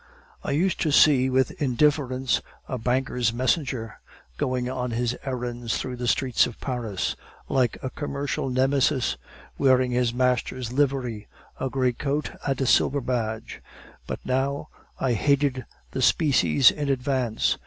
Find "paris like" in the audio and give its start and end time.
6.59-7.77